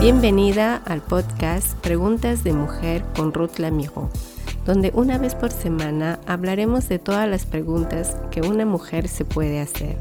Bienvenida 0.00 0.76
al 0.86 1.02
podcast 1.02 1.74
Preguntas 1.80 2.42
de 2.42 2.54
Mujer 2.54 3.04
con 3.14 3.34
Ruth 3.34 3.58
Lamijo, 3.58 4.08
donde 4.64 4.92
una 4.94 5.18
vez 5.18 5.34
por 5.34 5.52
semana 5.52 6.18
hablaremos 6.26 6.88
de 6.88 6.98
todas 6.98 7.28
las 7.28 7.44
preguntas 7.44 8.16
que 8.30 8.40
una 8.40 8.64
mujer 8.64 9.08
se 9.08 9.26
puede 9.26 9.60
hacer. 9.60 9.98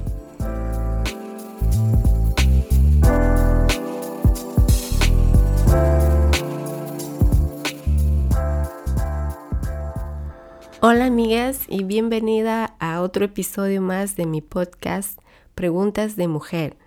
Hola 10.80 11.08
amigas 11.08 11.64
y 11.68 11.84
bienvenida 11.84 12.74
a 12.80 13.02
otro 13.02 13.26
episodio 13.26 13.82
más 13.82 14.16
de 14.16 14.26
mi 14.26 14.40
podcast 14.40 15.20
Preguntas 15.56 16.16
de 16.16 16.30
Mujer. 16.30 16.78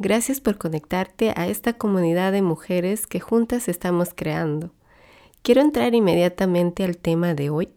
Gracias 0.00 0.40
por 0.40 0.58
conectarte 0.58 1.32
a 1.34 1.48
esta 1.48 1.72
comunidad 1.72 2.30
de 2.30 2.40
mujeres 2.40 3.08
que 3.08 3.18
juntas 3.18 3.66
estamos 3.66 4.10
creando. 4.14 4.70
Quiero 5.42 5.60
entrar 5.60 5.92
inmediatamente 5.92 6.84
al 6.84 6.96
tema 6.96 7.34
de 7.34 7.50
hoy 7.50 7.70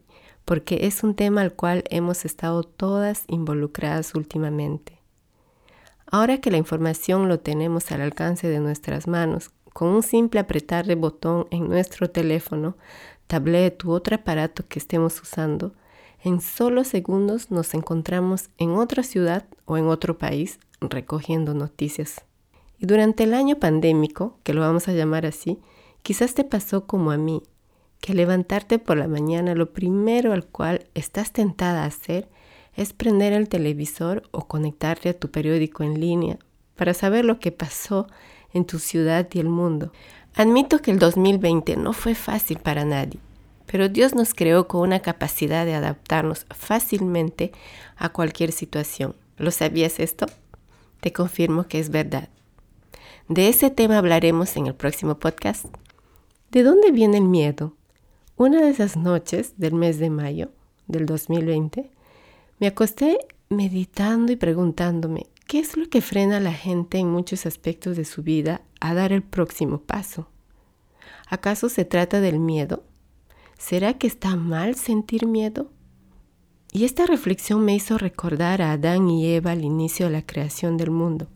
porque 0.44 0.86
es 0.86 1.02
un 1.02 1.16
tema 1.16 1.40
al 1.40 1.54
cual 1.54 1.82
hemos 1.90 2.24
estado 2.24 2.62
todas 2.62 3.24
involucradas 3.26 4.14
últimamente. 4.14 5.00
Ahora 6.06 6.38
que 6.38 6.52
la 6.52 6.58
información 6.58 7.26
lo 7.28 7.40
tenemos 7.40 7.90
al 7.90 8.02
alcance 8.02 8.46
de 8.46 8.60
nuestras 8.60 9.08
manos, 9.08 9.50
con 9.72 9.88
un 9.88 10.04
simple 10.04 10.38
apretar 10.38 10.86
de 10.86 10.94
botón 10.94 11.48
en 11.50 11.68
nuestro 11.68 12.08
teléfono, 12.08 12.76
tablet 13.26 13.82
u 13.84 13.90
otro 13.90 14.14
aparato 14.14 14.64
que 14.68 14.78
estemos 14.78 15.20
usando, 15.20 15.72
en 16.22 16.40
solo 16.40 16.84
segundos 16.84 17.50
nos 17.50 17.74
encontramos 17.74 18.48
en 18.58 18.74
otra 18.74 19.02
ciudad 19.02 19.44
o 19.64 19.76
en 19.76 19.86
otro 19.86 20.18
país 20.18 20.60
recogiendo 20.90 21.54
noticias. 21.54 22.22
Y 22.78 22.86
durante 22.86 23.24
el 23.24 23.34
año 23.34 23.56
pandémico, 23.60 24.38
que 24.42 24.54
lo 24.54 24.60
vamos 24.60 24.88
a 24.88 24.92
llamar 24.92 25.26
así, 25.26 25.58
quizás 26.02 26.34
te 26.34 26.44
pasó 26.44 26.86
como 26.86 27.10
a 27.12 27.16
mí, 27.16 27.42
que 28.00 28.14
levantarte 28.14 28.80
por 28.80 28.96
la 28.96 29.06
mañana 29.06 29.54
lo 29.54 29.72
primero 29.72 30.32
al 30.32 30.44
cual 30.44 30.86
estás 30.94 31.32
tentada 31.32 31.84
a 31.84 31.86
hacer 31.86 32.28
es 32.74 32.92
prender 32.92 33.32
el 33.32 33.48
televisor 33.48 34.24
o 34.32 34.48
conectarte 34.48 35.10
a 35.10 35.18
tu 35.18 35.30
periódico 35.30 35.84
en 35.84 36.00
línea 36.00 36.38
para 36.74 36.94
saber 36.94 37.24
lo 37.24 37.38
que 37.38 37.52
pasó 37.52 38.08
en 38.52 38.64
tu 38.64 38.80
ciudad 38.80 39.28
y 39.32 39.38
el 39.38 39.48
mundo. 39.48 39.92
Admito 40.34 40.80
que 40.80 40.90
el 40.90 40.98
2020 40.98 41.76
no 41.76 41.92
fue 41.92 42.14
fácil 42.14 42.58
para 42.58 42.84
nadie, 42.84 43.20
pero 43.66 43.88
Dios 43.88 44.14
nos 44.14 44.34
creó 44.34 44.66
con 44.66 44.80
una 44.80 45.00
capacidad 45.00 45.64
de 45.64 45.74
adaptarnos 45.74 46.46
fácilmente 46.50 47.52
a 47.96 48.08
cualquier 48.08 48.50
situación. 48.50 49.14
¿Lo 49.36 49.50
sabías 49.50 50.00
esto? 50.00 50.26
Te 51.02 51.12
confirmo 51.12 51.66
que 51.66 51.80
es 51.80 51.90
verdad. 51.90 52.28
De 53.28 53.48
ese 53.48 53.70
tema 53.70 53.98
hablaremos 53.98 54.56
en 54.56 54.68
el 54.68 54.76
próximo 54.76 55.18
podcast. 55.18 55.66
¿De 56.52 56.62
dónde 56.62 56.92
viene 56.92 57.18
el 57.18 57.24
miedo? 57.24 57.74
Una 58.36 58.60
de 58.60 58.70
esas 58.70 58.96
noches 58.96 59.54
del 59.56 59.74
mes 59.74 59.98
de 59.98 60.10
mayo 60.10 60.52
del 60.86 61.06
2020, 61.06 61.90
me 62.60 62.66
acosté 62.68 63.18
meditando 63.48 64.30
y 64.30 64.36
preguntándome, 64.36 65.26
¿qué 65.48 65.58
es 65.58 65.76
lo 65.76 65.88
que 65.88 66.02
frena 66.02 66.36
a 66.36 66.40
la 66.40 66.52
gente 66.52 66.98
en 66.98 67.10
muchos 67.10 67.46
aspectos 67.46 67.96
de 67.96 68.04
su 68.04 68.22
vida 68.22 68.62
a 68.78 68.94
dar 68.94 69.12
el 69.12 69.24
próximo 69.24 69.80
paso? 69.80 70.28
¿Acaso 71.28 71.68
se 71.68 71.84
trata 71.84 72.20
del 72.20 72.38
miedo? 72.38 72.84
¿Será 73.58 73.94
que 73.94 74.06
está 74.06 74.36
mal 74.36 74.76
sentir 74.76 75.26
miedo? 75.26 75.68
Y 76.74 76.86
esta 76.86 77.04
reflexión 77.04 77.66
me 77.66 77.74
hizo 77.74 77.98
recordar 77.98 78.62
a 78.62 78.72
Adán 78.72 79.10
y 79.10 79.26
Eva 79.26 79.50
al 79.50 79.62
inicio 79.62 80.06
de 80.06 80.12
la 80.12 80.26
creación 80.26 80.78
del 80.78 80.90
mundo. 80.90 81.28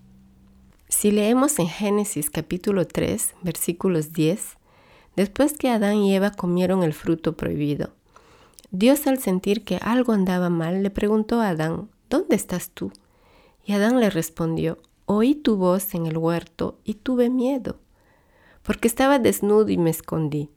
Si 0.88 1.10
leemos 1.10 1.58
en 1.58 1.68
Génesis 1.68 2.30
capítulo 2.30 2.86
3, 2.86 3.34
versículos 3.42 4.14
10, 4.14 4.56
después 5.14 5.52
que 5.52 5.68
Adán 5.68 5.96
y 5.96 6.14
Eva 6.16 6.30
comieron 6.30 6.82
el 6.82 6.94
fruto 6.94 7.36
prohibido, 7.36 7.90
Dios 8.70 9.06
al 9.06 9.18
sentir 9.18 9.62
que 9.62 9.76
algo 9.76 10.14
andaba 10.14 10.48
mal 10.48 10.82
le 10.82 10.88
preguntó 10.88 11.42
a 11.42 11.50
Adán, 11.50 11.90
¿dónde 12.08 12.34
estás 12.34 12.70
tú? 12.70 12.90
Y 13.62 13.72
Adán 13.72 14.00
le 14.00 14.08
respondió, 14.08 14.78
oí 15.04 15.34
tu 15.34 15.56
voz 15.56 15.94
en 15.94 16.06
el 16.06 16.16
huerto 16.16 16.78
y 16.82 16.94
tuve 16.94 17.28
miedo, 17.28 17.78
porque 18.62 18.88
estaba 18.88 19.18
desnudo 19.18 19.68
y 19.68 19.76
me 19.76 19.90
escondí. 19.90 20.48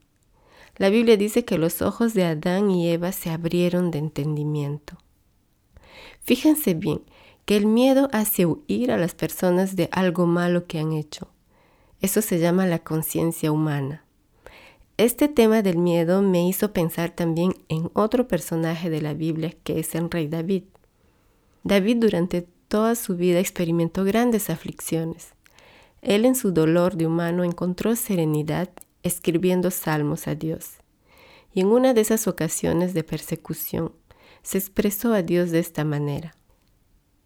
La 0.80 0.90
Biblia 0.90 1.18
dice 1.18 1.44
que 1.44 1.58
los 1.58 1.82
ojos 1.82 2.14
de 2.14 2.24
Adán 2.24 2.72
y 2.72 2.90
Eva 2.90 3.12
se 3.12 3.30
abrieron 3.30 3.92
de 3.92 4.00
entendimiento. 4.00 4.98
Fíjense 6.22 6.74
bien 6.74 7.02
que 7.44 7.58
el 7.58 7.66
miedo 7.66 8.08
hace 8.14 8.46
huir 8.46 8.92
a 8.94 8.98
las 8.98 9.14
personas 9.14 9.76
de 9.76 9.90
algo 9.92 10.26
malo 10.26 10.68
que 10.68 10.80
han 10.80 10.94
hecho. 10.94 11.28
Eso 12.00 12.22
se 12.22 12.40
llama 12.40 12.66
la 12.66 12.80
conciencia 12.80 13.52
humana. 13.52 14.06
Este 14.96 15.28
tema 15.28 15.62
del 15.62 15.78
miedo 15.78 16.22
me 16.22 16.48
hizo 16.48 16.72
pensar 16.72 17.12
también 17.12 17.56
en 17.68 17.92
otro 17.94 18.30
personaje 18.30 18.90
de 18.90 19.02
la 19.02 19.14
Biblia 19.14 19.54
que 19.64 19.80
es 19.80 19.96
el 19.96 20.10
rey 20.10 20.30
David. 20.30 20.64
David 21.66 21.98
durante 21.98 22.48
toda 22.70 22.96
su 22.96 23.18
vida 23.18 23.40
experimentó 23.40 24.06
grandes 24.06 24.50
aflicciones. 24.50 25.34
Él 26.02 26.24
en 26.24 26.36
su 26.36 26.54
dolor 26.54 26.96
de 26.96 27.06
humano 27.06 27.44
encontró 27.44 27.98
serenidad 27.98 28.70
escribiendo 29.04 29.72
salmos 29.72 30.28
a 30.28 30.36
Dios. 30.36 30.78
Y 31.54 31.62
en 31.62 31.68
una 31.68 31.94
de 31.94 32.02
esas 32.02 32.28
ocasiones 32.28 32.94
de 32.94 33.04
persecución 33.04 33.94
se 34.44 34.58
expresó 34.58 35.14
a 35.14 35.22
Dios 35.22 35.52
de 35.52 35.60
esta 35.60 35.84
manera. 35.84 36.36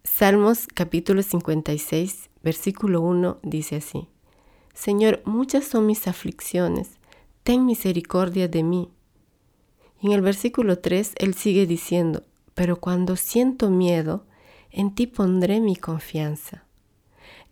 Salmos 0.04 0.68
capítulo 0.68 1.24
56, 1.24 2.30
versículo 2.44 3.02
1 3.02 3.40
dice 3.44 3.78
así, 3.78 4.08
Señor, 4.74 5.22
muchas 5.26 5.66
son 5.66 5.86
mis 5.86 6.08
aflicciones, 6.08 6.98
ten 7.44 7.66
misericordia 7.66 8.48
de 8.48 8.64
mí. 8.64 8.90
Y 10.02 10.08
en 10.08 10.14
el 10.14 10.22
versículo 10.22 10.80
3 10.80 11.14
él 11.18 11.34
sigue 11.36 11.66
diciendo, 11.66 12.24
pero 12.54 12.80
cuando 12.80 13.16
siento 13.16 13.70
miedo, 13.70 14.26
en 14.72 14.94
ti 14.96 15.08
pondré 15.08 15.60
mi 15.60 15.76
confianza. 15.76 16.63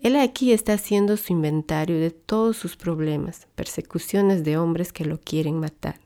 Él 0.02 0.16
aquí 0.16 0.52
está 0.52 0.74
haciendo 0.74 1.16
su 1.16 1.32
inventario 1.32 2.00
de 2.00 2.10
todos 2.10 2.58
sus 2.58 2.76
problemas, 2.76 3.48
persecuciones 3.54 4.44
de 4.44 4.58
hombres 4.58 4.92
que 4.92 5.06
lo 5.06 5.20
quieren 5.20 5.60
matar. 5.60 6.00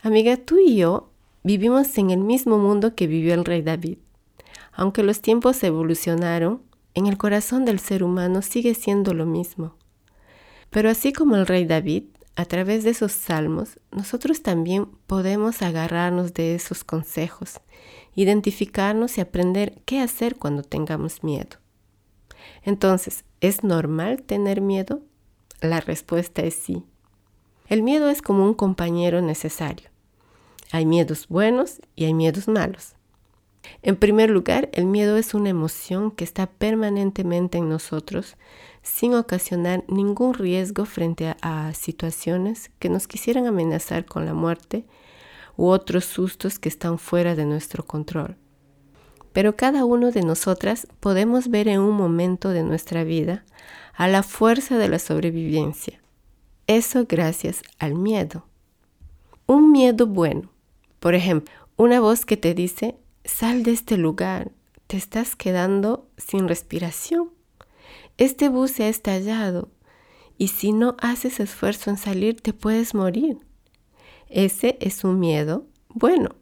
Amiga, 0.00 0.36
tú 0.36 0.58
y 0.60 0.76
yo 0.76 1.10
vivimos 1.42 1.98
en 1.98 2.10
el 2.10 2.20
mismo 2.20 2.58
mundo 2.58 2.94
que 2.94 3.08
vivió 3.08 3.34
el 3.34 3.44
rey 3.44 3.62
David. 3.62 3.98
Aunque 4.72 5.02
los 5.02 5.20
tiempos 5.20 5.60
evolucionaron, 5.64 6.62
en 6.94 7.06
el 7.06 7.18
corazón 7.18 7.64
del 7.64 7.80
ser 7.80 8.04
humano 8.04 8.42
sigue 8.42 8.74
siendo 8.74 9.12
lo 9.12 9.26
mismo. 9.26 9.74
Pero 10.70 10.88
así 10.88 11.12
como 11.12 11.34
el 11.34 11.48
rey 11.48 11.64
David, 11.64 12.04
a 12.36 12.44
través 12.44 12.84
de 12.84 12.90
esos 12.90 13.10
salmos, 13.10 13.80
nosotros 13.90 14.40
también 14.42 14.86
podemos 15.08 15.62
agarrarnos 15.62 16.32
de 16.32 16.54
esos 16.54 16.84
consejos, 16.84 17.60
identificarnos 18.14 19.18
y 19.18 19.20
aprender 19.20 19.82
qué 19.84 19.98
hacer 19.98 20.36
cuando 20.36 20.62
tengamos 20.62 21.24
miedo. 21.24 21.61
Entonces, 22.62 23.24
¿es 23.40 23.64
normal 23.64 24.22
tener 24.22 24.60
miedo? 24.60 25.00
La 25.60 25.80
respuesta 25.80 26.42
es 26.42 26.54
sí. 26.54 26.84
El 27.68 27.82
miedo 27.82 28.08
es 28.10 28.22
como 28.22 28.44
un 28.44 28.54
compañero 28.54 29.22
necesario. 29.22 29.88
Hay 30.72 30.86
miedos 30.86 31.28
buenos 31.28 31.80
y 31.94 32.04
hay 32.04 32.14
miedos 32.14 32.48
malos. 32.48 32.94
En 33.82 33.96
primer 33.96 34.30
lugar, 34.30 34.70
el 34.72 34.86
miedo 34.86 35.16
es 35.16 35.34
una 35.34 35.50
emoción 35.50 36.10
que 36.10 36.24
está 36.24 36.46
permanentemente 36.46 37.58
en 37.58 37.68
nosotros 37.68 38.36
sin 38.82 39.14
ocasionar 39.14 39.84
ningún 39.88 40.34
riesgo 40.34 40.84
frente 40.84 41.34
a, 41.40 41.72
situaciones 41.74 42.70
que 42.78 42.88
nos 42.88 43.06
quisieran 43.06 43.46
amenazar 43.46 44.04
con 44.04 44.26
la 44.26 44.34
muerte 44.34 44.84
u 45.56 45.66
otros 45.66 46.04
sustos 46.04 46.58
que 46.58 46.68
están 46.68 46.98
fuera 46.98 47.34
de 47.34 47.44
nuestro 47.44 47.84
control. 47.84 48.36
Pero 49.32 49.56
cada 49.56 49.84
uno 49.84 50.10
de 50.10 50.22
nosotras 50.22 50.86
podemos 51.00 51.48
ver 51.48 51.68
en 51.68 51.80
un 51.80 51.96
momento 51.96 52.50
de 52.50 52.62
nuestra 52.62 53.04
vida 53.04 53.44
a 53.94 54.08
la 54.08 54.22
fuerza 54.22 54.78
de 54.78 54.88
la 54.88 54.98
sobrevivencia. 54.98 56.00
Eso 56.66 57.06
gracias 57.08 57.62
al 57.78 57.94
miedo. 57.94 58.46
Un 59.46 59.72
miedo 59.72 60.06
bueno. 60.06 60.50
Por 61.00 61.14
ejemplo, 61.14 61.52
una 61.76 62.00
voz 62.00 62.24
que 62.24 62.36
te 62.36 62.54
dice, 62.54 62.96
sal 63.24 63.62
de 63.62 63.72
este 63.72 63.96
lugar, 63.96 64.52
te 64.86 64.96
estás 64.96 65.36
quedando 65.36 66.06
sin 66.16 66.48
respiración. 66.48 67.30
Este 68.18 68.48
bus 68.48 68.72
se 68.72 68.84
ha 68.84 68.88
estallado 68.88 69.70
y 70.38 70.48
si 70.48 70.72
no 70.72 70.96
haces 71.00 71.40
esfuerzo 71.40 71.90
en 71.90 71.96
salir 71.96 72.40
te 72.40 72.52
puedes 72.52 72.94
morir. 72.94 73.38
Ese 74.28 74.76
es 74.80 75.04
un 75.04 75.18
miedo 75.18 75.66
bueno 75.88 76.41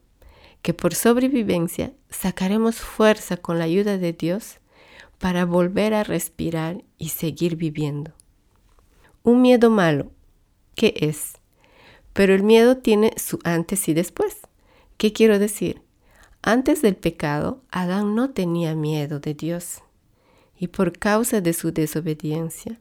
que 0.62 0.74
por 0.74 0.94
sobrevivencia 0.94 1.92
sacaremos 2.10 2.76
fuerza 2.76 3.36
con 3.36 3.58
la 3.58 3.64
ayuda 3.64 3.98
de 3.98 4.12
Dios 4.12 4.58
para 5.18 5.44
volver 5.44 5.94
a 5.94 6.04
respirar 6.04 6.82
y 6.98 7.10
seguir 7.10 7.56
viviendo. 7.56 8.12
Un 9.22 9.42
miedo 9.42 9.70
malo, 9.70 10.10
¿qué 10.74 10.94
es? 10.96 11.34
Pero 12.12 12.34
el 12.34 12.42
miedo 12.42 12.78
tiene 12.78 13.12
su 13.16 13.38
antes 13.44 13.88
y 13.88 13.94
después. 13.94 14.38
¿Qué 14.96 15.12
quiero 15.12 15.38
decir? 15.38 15.82
Antes 16.42 16.82
del 16.82 16.96
pecado, 16.96 17.62
Adán 17.70 18.14
no 18.14 18.30
tenía 18.30 18.74
miedo 18.74 19.20
de 19.20 19.34
Dios. 19.34 19.82
Y 20.58 20.68
por 20.68 20.98
causa 20.98 21.40
de 21.40 21.52
su 21.52 21.72
desobediencia, 21.72 22.78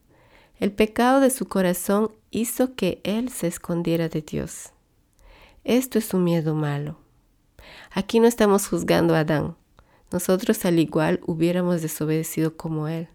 El 0.59 0.73
pecado 0.73 1.21
de 1.21 1.29
su 1.29 1.47
corazón 1.47 2.11
hizo 2.31 2.75
que 2.75 2.99
él 3.05 3.29
se 3.29 3.47
escondiera 3.47 4.09
de 4.09 4.21
Dios. 4.21 4.73
Esto 5.63 5.99
es 5.99 6.13
un 6.13 6.25
miedo 6.25 6.53
malo. 6.53 6.98
Aquí 7.92 8.19
no 8.19 8.27
estamos 8.27 8.68
juzgando 8.68 9.16
a 9.16 9.19
Adán. 9.19 9.56
Nosotros 10.12 10.66
al 10.66 10.80
igual 10.80 11.19
hubiéramos 11.25 11.81
desobedecido 11.81 12.57
como 12.57 12.88
él. 12.88 13.10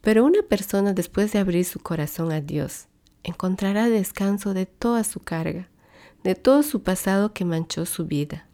Pero 0.00 0.24
una 0.24 0.42
persona 0.42 0.92
después 0.92 1.32
de 1.32 1.38
abrir 1.38 1.64
su 1.64 1.80
corazón 1.80 2.32
a 2.32 2.40
Dios 2.40 2.88
encontrará 3.24 3.88
descanso 3.88 4.54
de 4.54 4.66
toda 4.66 5.04
su 5.04 5.20
carga, 5.20 5.68
de 6.24 6.34
todo 6.34 6.62
su 6.62 6.82
pasado 6.82 7.32
que 7.32 7.44
manchó 7.44 7.84
su 7.86 8.06
vida. 8.06 8.48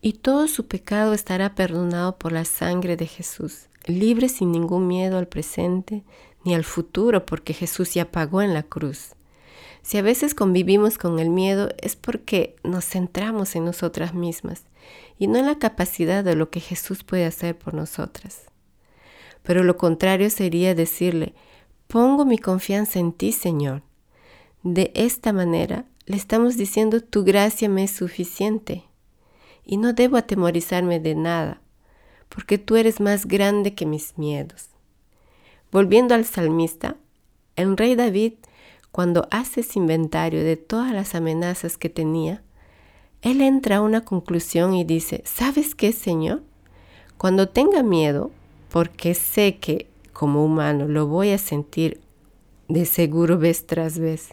Y 0.00 0.14
todo 0.14 0.48
su 0.48 0.66
pecado 0.66 1.14
estará 1.14 1.54
perdonado 1.54 2.18
por 2.18 2.32
la 2.32 2.44
sangre 2.44 2.96
de 2.96 3.06
Jesús, 3.06 3.68
libre 3.86 4.28
sin 4.28 4.52
ningún 4.52 4.86
miedo 4.86 5.18
al 5.18 5.28
presente 5.28 6.04
ni 6.44 6.54
al 6.54 6.64
futuro, 6.64 7.24
porque 7.24 7.54
Jesús 7.54 7.94
ya 7.94 8.10
pagó 8.10 8.42
en 8.42 8.52
la 8.52 8.62
cruz. 8.62 9.14
Si 9.84 9.98
a 9.98 10.02
veces 10.02 10.34
convivimos 10.34 10.96
con 10.96 11.18
el 11.18 11.28
miedo 11.28 11.68
es 11.76 11.94
porque 11.94 12.56
nos 12.64 12.86
centramos 12.86 13.54
en 13.54 13.66
nosotras 13.66 14.14
mismas 14.14 14.64
y 15.18 15.26
no 15.26 15.38
en 15.38 15.44
la 15.44 15.58
capacidad 15.58 16.24
de 16.24 16.34
lo 16.34 16.48
que 16.48 16.60
Jesús 16.60 17.04
puede 17.04 17.26
hacer 17.26 17.58
por 17.58 17.74
nosotras. 17.74 18.46
Pero 19.42 19.62
lo 19.62 19.76
contrario 19.76 20.30
sería 20.30 20.74
decirle, 20.74 21.34
pongo 21.86 22.24
mi 22.24 22.38
confianza 22.38 22.98
en 22.98 23.12
ti, 23.12 23.30
Señor. 23.30 23.82
De 24.62 24.90
esta 24.94 25.34
manera 25.34 25.84
le 26.06 26.16
estamos 26.16 26.56
diciendo, 26.56 27.02
tu 27.02 27.22
gracia 27.22 27.68
me 27.68 27.84
es 27.84 27.90
suficiente 27.90 28.84
y 29.66 29.76
no 29.76 29.92
debo 29.92 30.16
atemorizarme 30.16 30.98
de 30.98 31.14
nada, 31.14 31.60
porque 32.30 32.56
tú 32.56 32.76
eres 32.76 33.00
más 33.00 33.26
grande 33.26 33.74
que 33.74 33.84
mis 33.84 34.16
miedos. 34.16 34.70
Volviendo 35.70 36.14
al 36.14 36.24
salmista, 36.24 36.96
el 37.56 37.76
rey 37.76 37.96
David, 37.96 38.32
cuando 38.94 39.26
hace 39.32 39.66
inventario 39.74 40.44
de 40.44 40.56
todas 40.56 40.92
las 40.92 41.16
amenazas 41.16 41.78
que 41.78 41.88
tenía, 41.88 42.44
él 43.22 43.40
entra 43.40 43.78
a 43.78 43.80
una 43.80 44.02
conclusión 44.04 44.72
y 44.72 44.84
dice, 44.84 45.20
¿sabes 45.26 45.74
qué, 45.74 45.90
Señor? 45.90 46.44
Cuando 47.18 47.48
tenga 47.48 47.82
miedo, 47.82 48.30
porque 48.70 49.14
sé 49.14 49.56
que 49.56 49.88
como 50.12 50.44
humano 50.44 50.86
lo 50.86 51.08
voy 51.08 51.30
a 51.30 51.38
sentir 51.38 52.02
de 52.68 52.86
seguro 52.86 53.36
vez 53.36 53.66
tras 53.66 53.98
vez, 53.98 54.28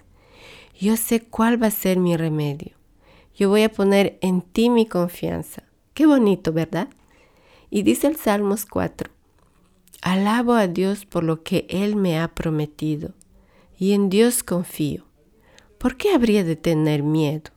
yo 0.79 0.95
sé 0.95 1.21
cuál 1.21 1.59
va 1.59 1.65
a 1.65 1.71
ser 1.71 1.97
mi 1.97 2.15
remedio. 2.15 2.75
Yo 3.35 3.49
voy 3.49 3.63
a 3.63 3.71
poner 3.71 4.19
en 4.21 4.43
ti 4.43 4.69
mi 4.69 4.85
confianza. 4.85 5.63
Qué 5.95 6.05
bonito, 6.05 6.53
¿verdad? 6.53 6.89
Y 7.71 7.81
dice 7.81 8.05
el 8.05 8.15
Salmos 8.15 8.67
4, 8.67 9.09
Alabo 10.03 10.53
a 10.53 10.67
Dios 10.67 11.07
por 11.07 11.23
lo 11.23 11.41
que 11.41 11.65
Él 11.67 11.95
me 11.95 12.19
ha 12.19 12.27
prometido 12.27 13.15
y 13.81 13.93
en 13.93 14.09
Dios 14.09 14.43
confío. 14.43 15.07
¿Por 15.79 15.97
qué 15.97 16.13
habría 16.13 16.43
de 16.43 16.55
tener 16.55 17.01
miedo? 17.01 17.49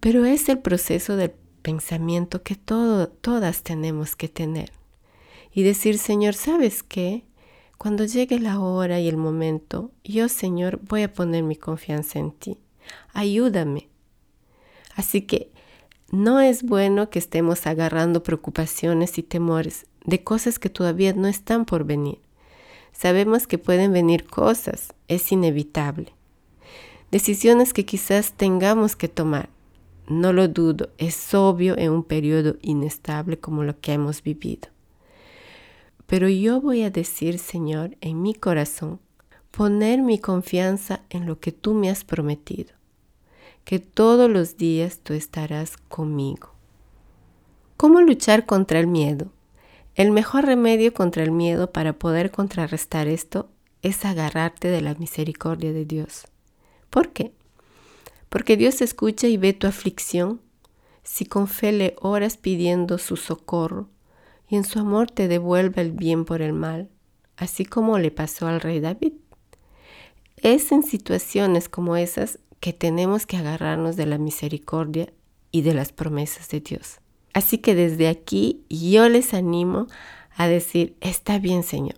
Pero 0.00 0.24
es 0.24 0.48
el 0.48 0.60
proceso 0.60 1.16
del 1.16 1.32
pensamiento 1.60 2.42
que 2.42 2.54
todas 2.54 3.62
tenemos 3.62 4.16
que 4.16 4.28
tener. 4.28 4.72
Y 5.52 5.62
decir, 5.62 5.98
Señor, 5.98 6.32
¿sabes 6.32 6.82
qué? 6.82 7.26
Cuando 7.76 8.06
llegue 8.06 8.40
la 8.40 8.58
hora 8.58 9.00
y 9.00 9.08
el 9.08 9.18
momento, 9.18 9.92
yo, 10.02 10.30
Señor, 10.30 10.80
voy 10.88 11.02
a 11.02 11.12
poner 11.12 11.42
mi 11.42 11.56
confianza 11.56 12.18
en 12.18 12.32
ti. 12.32 12.58
Ayúdame. 13.12 13.90
Así 14.96 15.26
que 15.26 15.52
no 16.10 16.40
es 16.40 16.62
bueno 16.62 17.10
que 17.10 17.18
estemos 17.18 17.66
agarrando 17.66 18.22
preocupaciones 18.22 19.18
y 19.18 19.22
temores 19.22 19.84
de 20.06 20.24
cosas 20.24 20.58
que 20.58 20.70
todavía 20.70 21.12
no 21.12 21.28
están 21.28 21.66
por 21.66 21.84
venir. 21.84 22.22
Sabemos 22.92 23.46
que 23.46 23.58
pueden 23.58 23.92
venir 23.92 24.24
cosas, 24.24 24.93
es 25.08 25.32
inevitable. 25.32 26.12
Decisiones 27.10 27.72
que 27.72 27.84
quizás 27.84 28.32
tengamos 28.32 28.96
que 28.96 29.08
tomar. 29.08 29.48
No 30.08 30.32
lo 30.32 30.48
dudo, 30.48 30.90
es 30.98 31.32
obvio 31.32 31.78
en 31.78 31.90
un 31.92 32.04
periodo 32.04 32.56
inestable 32.60 33.38
como 33.38 33.64
lo 33.64 33.80
que 33.80 33.92
hemos 33.92 34.22
vivido. 34.22 34.68
Pero 36.06 36.28
yo 36.28 36.60
voy 36.60 36.82
a 36.82 36.90
decir, 36.90 37.38
Señor, 37.38 37.96
en 38.00 38.20
mi 38.20 38.34
corazón, 38.34 39.00
poner 39.50 40.02
mi 40.02 40.18
confianza 40.18 41.02
en 41.08 41.26
lo 41.26 41.38
que 41.38 41.52
tú 41.52 41.74
me 41.74 41.88
has 41.88 42.04
prometido, 42.04 42.74
que 43.64 43.78
todos 43.78 44.28
los 44.28 44.56
días 44.56 44.98
tú 44.98 45.14
estarás 45.14 45.76
conmigo. 45.76 46.50
¿Cómo 47.76 48.00
luchar 48.00 48.44
contra 48.44 48.80
el 48.80 48.86
miedo? 48.86 49.30
El 49.94 50.10
mejor 50.10 50.44
remedio 50.44 50.92
contra 50.92 51.22
el 51.22 51.30
miedo 51.30 51.70
para 51.70 51.92
poder 51.92 52.30
contrarrestar 52.30 53.06
esto 53.06 53.48
es 53.84 54.04
agarrarte 54.06 54.68
de 54.68 54.80
la 54.80 54.94
misericordia 54.94 55.72
de 55.72 55.84
Dios. 55.84 56.26
¿Por 56.88 57.12
qué? 57.12 57.32
Porque 58.30 58.56
Dios 58.56 58.80
escucha 58.80 59.28
y 59.28 59.36
ve 59.36 59.52
tu 59.52 59.66
aflicción 59.66 60.40
si 61.02 61.26
con 61.26 61.48
fe 61.48 61.70
le 61.70 61.94
oras 62.00 62.38
pidiendo 62.38 62.96
su 62.96 63.16
socorro 63.16 63.90
y 64.48 64.56
en 64.56 64.64
su 64.64 64.78
amor 64.78 65.10
te 65.10 65.28
devuelve 65.28 65.82
el 65.82 65.92
bien 65.92 66.24
por 66.24 66.40
el 66.40 66.54
mal, 66.54 66.88
así 67.36 67.66
como 67.66 67.98
le 67.98 68.10
pasó 68.10 68.46
al 68.46 68.62
rey 68.62 68.80
David. 68.80 69.12
Es 70.38 70.72
en 70.72 70.82
situaciones 70.82 71.68
como 71.68 71.96
esas 71.96 72.38
que 72.60 72.72
tenemos 72.72 73.26
que 73.26 73.36
agarrarnos 73.36 73.96
de 73.96 74.06
la 74.06 74.16
misericordia 74.16 75.12
y 75.50 75.60
de 75.60 75.74
las 75.74 75.92
promesas 75.92 76.48
de 76.48 76.60
Dios. 76.60 77.00
Así 77.34 77.58
que 77.58 77.74
desde 77.74 78.08
aquí 78.08 78.64
yo 78.70 79.10
les 79.10 79.34
animo 79.34 79.88
a 80.34 80.48
decir, 80.48 80.96
está 81.02 81.38
bien 81.38 81.62
Señor, 81.62 81.96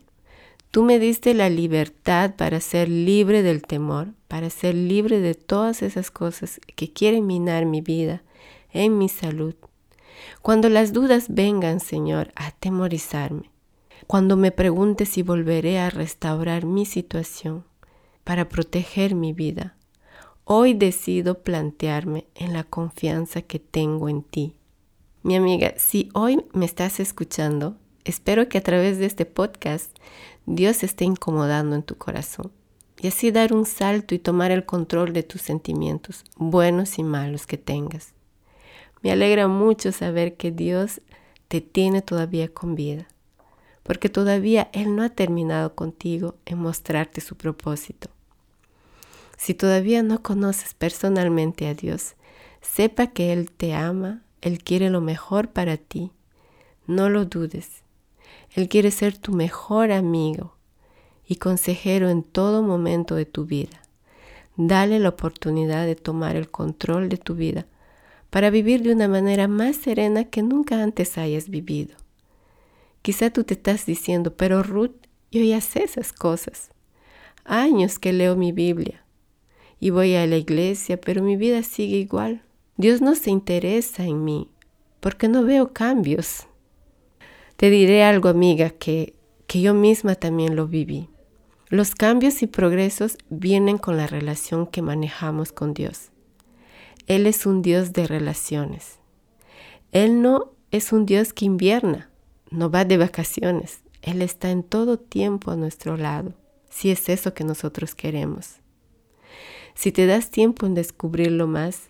tú 0.71 0.83
me 0.83 0.99
diste 0.99 1.35
la 1.35 1.49
libertad 1.49 2.35
para 2.37 2.61
ser 2.61 2.89
libre 2.89 3.43
del 3.43 3.63
temor, 3.63 4.09
para 4.29 4.51
ser 4.51 4.75
libre 4.75 5.21
de 5.21 5.35
todas 5.35 5.83
esas 5.83 6.11
cosas 6.11 6.61
que 6.75 6.93
quieren 6.93 7.27
minar 7.27 7.67
mi 7.67 7.81
vida, 7.81 8.23
en 8.71 8.99
mi 8.99 9.09
salud. 9.09 9.55
Cuando 10.43 10.69
las 10.69 10.93
dudas 10.93 11.27
vengan, 11.29 11.81
Señor, 11.81 12.33
a 12.37 12.49
atemorizarme, 12.49 13.51
cuando 14.07 14.37
me 14.37 14.53
pregunte 14.53 15.07
si 15.07 15.23
volveré 15.23 15.79
a 15.79 15.91
restaurar 15.91 16.65
mi 16.67 16.87
situación 16.87 17.65
para 18.25 18.49
proteger 18.49 19.15
mi 19.15 19.33
vida, 19.33 19.77
hoy 20.45 20.75
decido 20.75 21.43
plantearme 21.43 22.27
en 22.35 22.53
la 22.53 22.65
confianza 22.65 23.43
que 23.43 23.59
tengo 23.59 24.09
en 24.09 24.23
ti 24.23 24.55
mi 25.27 25.35
amiga, 25.35 25.75
si 25.77 26.09
hoy 26.15 26.45
me 26.53 26.65
estás 26.65 27.01
escuchando, 27.01 27.77
espero 28.05 28.49
que 28.49 28.59
a 28.59 28.63
través 28.63 28.99
de 28.99 29.07
este 29.07 29.27
podcast 29.27 29.91
Dios 30.47 30.83
esté 30.83 31.05
incomodando 31.05 31.77
en 31.77 31.83
tu 31.83 31.97
corazón 31.97 32.51
y 32.99 33.09
así 33.09 33.31
dar 33.31 33.53
un 33.53 33.67
salto 33.67 34.15
y 34.15 34.19
tomar 34.19 34.51
el 34.51 34.65
control 34.65 35.13
de 35.13 35.23
tus 35.23 35.43
sentimientos, 35.43 36.25
buenos 36.37 36.99
y 36.99 37.03
malos 37.03 37.47
que 37.47 37.59
tengas. 37.59 38.15
Me 39.03 39.13
alegra 39.13 39.49
mucho 39.49 39.93
saber 39.93 40.37
que 40.37 40.51
Dios 40.51 41.03
te 41.49 41.61
tiene 41.61 42.01
todavía 42.01 42.49
con 42.49 42.75
vida, 42.75 43.07
porque 43.83 44.09
todavía 44.09 44.71
Él 44.73 44.97
no 44.97 45.03
ha 45.03 45.11
terminado 45.11 45.75
contigo 45.75 46.37
en 46.47 46.59
mostrarte 46.59 47.21
su 47.21 47.37
propósito. 47.37 48.09
Si 49.37 49.53
todavía 49.53 50.03
no 50.03 50.23
conoces 50.23 50.73
personalmente 50.73 51.69
a 51.69 51.75
Dios, 51.75 52.15
sepa 52.63 53.09
que 53.09 53.33
Él 53.33 53.51
te 53.51 53.75
ama, 53.75 54.23
él 54.47 54.63
quiere 54.63 54.91
lo 54.91 55.01
mejor 55.01 55.49
para 55.49 55.77
ti. 55.77 56.13
No 56.87 57.09
lo 57.09 57.25
dudes. 57.25 57.83
Él 58.57 58.71
quiere 58.71 58.91
ser 58.91 59.19
tu 59.19 59.33
mejor 59.33 59.93
amigo 59.93 60.57
y 61.29 61.37
consejero 61.37 62.09
en 62.09 62.23
todo 62.23 62.63
momento 62.63 63.15
de 63.15 63.27
tu 63.27 63.45
vida. 63.45 63.83
Dale 64.57 64.99
la 64.99 65.11
oportunidad 65.11 65.85
de 65.85 65.95
tomar 65.95 66.37
el 66.37 66.51
control 66.51 67.11
de 67.11 67.19
tu 67.19 67.35
vida 67.35 67.67
para 68.31 68.49
vivir 68.49 68.83
de 68.83 68.93
una 68.93 69.09
manera 69.09 69.47
más 69.47 69.77
serena 69.77 70.25
que 70.25 70.43
nunca 70.43 70.83
antes 70.83 71.19
hayas 71.19 71.51
vivido. 71.51 71.97
Quizá 73.03 73.29
tú 73.29 73.45
te 73.45 73.53
estás 73.53 73.85
diciendo, 73.85 74.35
pero 74.35 74.63
Ruth, 74.63 74.97
yo 75.31 75.43
ya 75.43 75.61
sé 75.61 75.85
esas 75.85 76.15
cosas. 76.15 76.71
Años 77.45 77.99
que 77.99 78.15
leo 78.15 78.37
mi 78.37 78.53
Biblia 78.53 79.05
y 79.81 79.91
voy 79.91 80.15
a 80.15 80.27
la 80.27 80.39
iglesia, 80.39 80.99
pero 80.99 81.23
mi 81.23 81.37
vida 81.37 81.63
sigue 81.63 81.99
igual. 81.99 82.43
Dios 82.79 83.03
no 83.03 83.17
se 83.17 83.29
interesa 83.31 84.05
en 84.05 84.25
mí 84.25 84.49
porque 85.01 85.29
no 85.29 85.45
veo 85.45 85.75
cambios. 85.75 86.47
Te 87.57 87.71
diré 87.71 88.05
algo, 88.05 88.29
amiga, 88.29 88.71
que, 88.71 89.15
que 89.47 89.61
yo 89.61 89.73
misma 89.73 90.15
también 90.15 90.57
lo 90.57 90.67
viví. 90.67 91.09
Los 91.69 91.95
cambios 91.95 92.43
y 92.43 92.47
progresos 92.47 93.17
vienen 93.31 93.79
con 93.79 93.97
la 93.97 94.07
relación 94.07 94.67
que 94.67 94.83
manejamos 94.83 95.53
con 95.53 95.73
Dios. 95.73 96.11
Él 97.07 97.27
es 97.27 97.47
un 97.47 97.63
Dios 97.63 97.93
de 97.93 98.07
relaciones. 98.07 98.99
Él 99.91 100.21
no 100.21 100.53
es 100.71 100.93
un 100.93 101.07
Dios 101.07 101.33
que 101.33 101.47
invierna, 101.47 102.11
no 102.51 102.71
va 102.71 102.85
de 102.85 102.99
vacaciones. 102.99 103.81
Él 104.03 104.23
está 104.23 104.51
en 104.51 104.63
todo 104.63 104.99
tiempo 104.99 105.51
a 105.51 105.57
nuestro 105.57 105.97
lado, 105.97 106.35
si 106.69 106.91
es 106.91 107.09
eso 107.09 107.33
que 107.33 107.45
nosotros 107.45 107.95
queremos. 107.95 108.57
Si 109.75 109.93
te 109.93 110.07
das 110.07 110.31
tiempo 110.31 110.67
en 110.67 110.75
descubrirlo 110.75 111.47
más, 111.47 111.89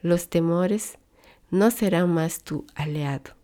los 0.00 0.28
temores 0.28 0.98
no 1.50 1.70
serán 1.70 2.12
más 2.12 2.42
tu 2.42 2.66
aliado. 2.74 3.41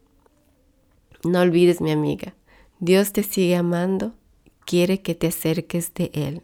No 1.24 1.40
olvides, 1.40 1.80
mi 1.80 1.90
amiga, 1.90 2.34
Dios 2.78 3.12
te 3.12 3.24
sigue 3.24 3.56
amando, 3.56 4.12
quiere 4.64 5.02
que 5.02 5.16
te 5.16 5.26
acerques 5.26 5.92
de 5.94 6.12
Él. 6.14 6.42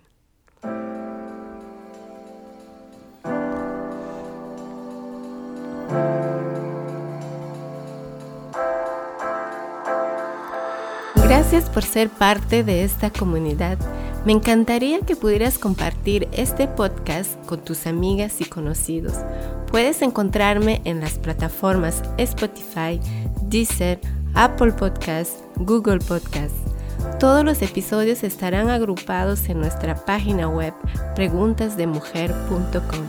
Gracias 11.15 11.71
por 11.71 11.85
ser 11.85 12.11
parte 12.11 12.65
de 12.65 12.83
esta 12.83 13.11
comunidad. 13.11 13.79
Me 14.25 14.33
encantaría 14.33 15.01
que 15.01 15.15
pudieras 15.15 15.59
compartir 15.59 16.29
este 16.33 16.67
podcast 16.67 17.33
con 17.47 17.61
tus 17.61 17.87
amigas 17.87 18.41
y 18.41 18.45
conocidos. 18.45 19.15
Puedes 19.71 20.03
encontrarme 20.03 20.81
en 20.85 21.01
las 21.01 21.19
plataformas 21.19 22.03
Spotify, 22.19 22.99
Deezer, 23.43 24.01
Apple 24.35 24.73
Podcasts, 24.73 25.45
Google 25.57 25.99
Podcasts. 25.99 26.59
Todos 27.21 27.45
los 27.45 27.63
episodios 27.63 28.25
estarán 28.25 28.69
agrupados 28.71 29.49
en 29.49 29.61
nuestra 29.61 29.95
página 29.95 30.49
web 30.49 30.75
preguntasdemujer.com. 31.15 33.05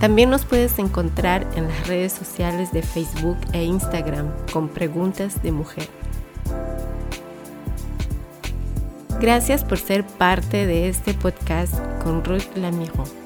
También 0.00 0.30
nos 0.30 0.44
puedes 0.44 0.78
encontrar 0.78 1.46
en 1.54 1.68
las 1.68 1.86
redes 1.86 2.12
sociales 2.12 2.72
de 2.72 2.82
Facebook 2.82 3.38
e 3.52 3.64
Instagram 3.64 4.28
con 4.52 4.68
Preguntas 4.68 5.42
de 5.42 5.52
Mujer. 5.52 5.88
Gracias 9.20 9.62
por 9.62 9.78
ser 9.78 10.04
parte 10.04 10.66
de 10.66 10.88
este 10.88 11.14
podcast 11.14 11.74
con 12.02 12.24
Ruth 12.24 12.56
Lamijo. 12.56 13.21